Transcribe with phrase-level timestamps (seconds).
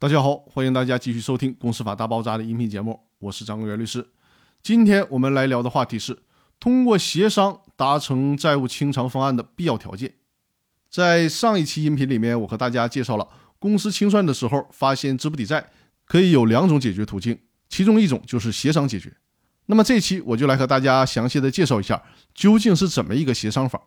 [0.00, 4.08] 大家好，欢迎大家继续收听《公司法大爆炸》的音频节目，我是张国元律师。
[4.62, 6.20] 今天我们来聊的话题是
[6.58, 10.14] 通过协商达成债务清偿方案的必要条件。
[10.88, 13.28] 在上一期音频里面，我和大家介绍了
[13.58, 15.68] 公司清算的时候发现资不抵债
[16.06, 17.38] 可以有两种解决途径，
[17.68, 19.14] 其中一种就是协商解决。
[19.66, 23.82] 那么这期我就来和大家详细的介绍一下究竟是怎么一个协商法。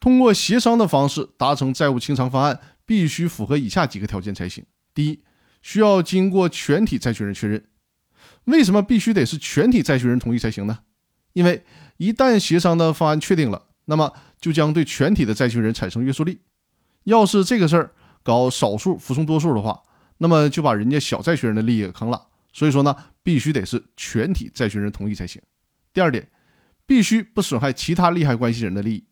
[0.00, 4.64] 通过协商的方式达成债务清偿方案，必须符合以下几个条件才行。
[4.98, 5.22] 第一，
[5.62, 7.64] 需要经过全体债权人确认。
[8.46, 10.80] 为什么必须得是全体债权人同意才行呢？
[11.34, 11.64] 因为
[11.98, 16.40] 一旦协商的方案确定了，那么就将对全体的债权人产生约束力。
[17.04, 17.92] 要是这个事儿
[18.24, 19.80] 搞少数服从多数的话，
[20.16, 22.26] 那么就把人家小债权人的利益给坑了。
[22.52, 25.40] 所以说呢，必须得是全体债权人同意才行。
[25.92, 26.28] 第二点，
[26.84, 29.04] 必须不损害其他利害关系人的利益。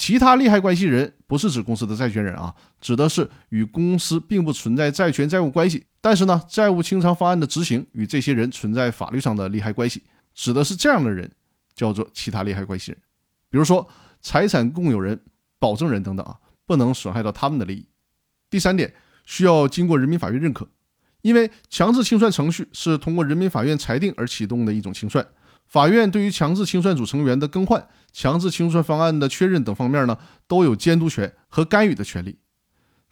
[0.00, 10.02] 其他利害关系人不是指公司的债权人啊，指的是与公司并不存在债权债务关系，但是呢，债务清偿方案的执行与这些人存在法律上的利害关系，
[10.34, 11.30] 指的是这样的人，
[11.74, 13.00] 叫做其他利害关系人。
[13.50, 13.86] 比如说
[14.22, 15.20] 财产共有人、
[15.58, 17.86] 保证人等等啊，不能损害到他们的利益。
[18.48, 18.94] 第三点，
[19.26, 20.66] 需要经过人民法院认可，
[21.20, 25.26] 因为强制清算程序是通过人民法院裁定而启动的一种清算。
[25.70, 30.18] 法院对于强制清算组成员的更换、强制清算方案的确认等方面呢，
[30.48, 32.40] 都有监督权和干预的权利。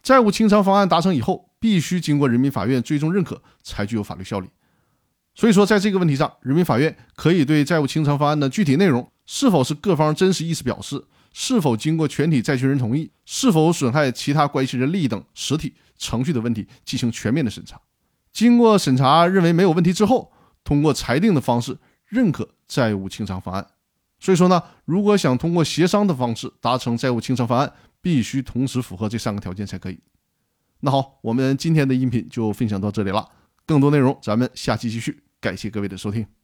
[0.03, 4.49] 债务清偿方案达成以后，必须经过人民法院最终认可，才具有法律效力。
[5.35, 17.79] 所以说，在这个问题上，人民法院可以对债务清偿方案的具体内容是否是各方真实意思表示、是否经过全体债权人同意、是否损害其他关系人利益等实体程序的问题进行全面的审查。
[18.33, 20.33] 经过审查认为没有问题之后，
[20.65, 21.77] 通过裁定的方式。
[22.09, 23.65] 认可债务清偿方案，
[24.19, 27.71] 所以说呢，如果想通过协商的方式达成债务清偿方案，
[28.01, 29.99] 必须同时符合这三个条件才可以。
[30.81, 33.29] 那好，我们今天的音频就分享到这里了，
[33.65, 36.38] 更多内容咱们下期继续，感谢各位的收听。